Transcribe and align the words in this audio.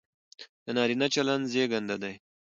د 0.65 0.67
نارينه 0.77 1.07
چلن 1.13 1.41
زېږنده 1.51 1.95
دى، 2.03 2.13